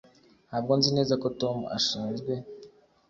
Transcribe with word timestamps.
Ntabwo 0.47 0.71
nzi 0.77 0.89
neza 0.97 1.13
ko 1.21 1.27
Tom 1.41 1.57
ashinzwe 1.77 2.31